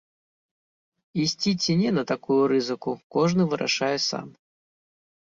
[1.25, 4.27] Ісці ці не на такую рызыку, кожны вырашае сам.